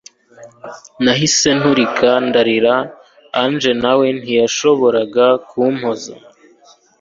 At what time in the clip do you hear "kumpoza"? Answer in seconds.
5.49-6.13